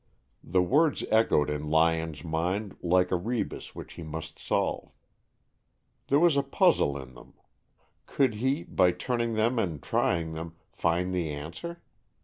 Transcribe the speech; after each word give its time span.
The 0.43 0.63
words 0.63 1.03
echoed 1.11 1.47
in 1.51 1.69
Lyon's 1.69 2.23
mind 2.23 2.75
like 2.81 3.11
a 3.11 3.15
rebus 3.15 3.75
which 3.75 3.93
he 3.93 4.01
must 4.01 4.39
solve. 4.39 4.91
There 6.07 6.17
was 6.19 6.35
a 6.35 6.41
puzzle 6.41 6.99
in 6.99 7.13
them. 7.13 7.35
Could 8.07 8.33
he, 8.33 8.63
by 8.63 8.93
turning 8.93 9.33
them 9.35 9.59
and 9.59 9.79
trying 9.79 10.33
them, 10.33 10.55
find 10.71 11.13
the 11.13 11.29
answer? 11.29 11.83